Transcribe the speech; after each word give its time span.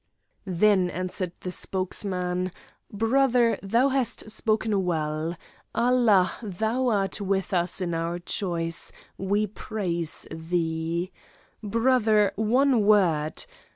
Then 0.49 0.89
answered 0.89 1.33
the 1.41 1.51
spokesman: 1.51 2.51
"Brother, 2.91 3.59
thou 3.61 3.89
hast 3.89 4.31
spoken 4.31 4.83
well. 4.83 5.37
Allah, 5.75 6.31
thou 6.41 6.87
art 6.87 7.21
with 7.21 7.53
us 7.53 7.81
in 7.81 7.93
our 7.93 8.17
choice; 8.17 8.91
we 9.19 9.45
praise 9.45 10.25
Thee. 10.31 11.11
Brother, 11.61 12.31
one 12.35 12.83
word! 12.83 13.45